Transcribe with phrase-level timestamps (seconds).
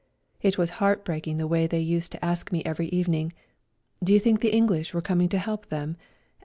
[0.41, 3.33] It was heartbreaking the way they used to ask me every evening,"
[4.03, 5.95] Did I think the English were coming to help them